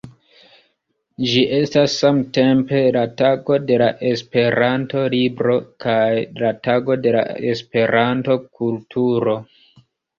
Ĝi 1.31 1.43
estas 1.57 1.97
samtempe 2.03 2.79
la 2.97 3.05
Tago 3.21 3.59
de 3.67 3.79
la 3.83 3.91
Esperanto-libro 4.13 5.61
kaj 5.89 6.03
la 6.45 6.53
Tago 6.71 7.01
de 7.07 7.17
la 7.21 7.27
Esperanto-kulturo. 7.55 9.43